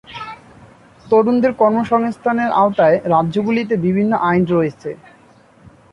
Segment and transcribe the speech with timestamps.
[1.07, 4.89] তরুণদের কর্মসংস্থানের আওতায় রাজ্যগুলিতে বিভিন্ন আইন রয়েছে।